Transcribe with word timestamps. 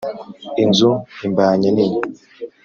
Inzu 0.63 0.91
imbanye 1.27 1.69
nini 1.75 1.99